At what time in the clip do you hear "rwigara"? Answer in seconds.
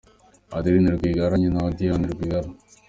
0.95-1.35, 2.13-2.49